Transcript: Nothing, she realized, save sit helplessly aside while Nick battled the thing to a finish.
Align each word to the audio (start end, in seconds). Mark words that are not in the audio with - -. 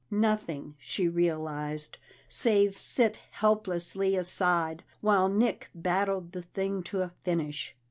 Nothing, 0.09 0.73
she 0.79 1.07
realized, 1.07 1.99
save 2.27 2.75
sit 2.75 3.17
helplessly 3.33 4.15
aside 4.15 4.83
while 4.99 5.29
Nick 5.29 5.69
battled 5.75 6.31
the 6.31 6.41
thing 6.41 6.81
to 6.85 7.03
a 7.03 7.09
finish. 7.23 7.75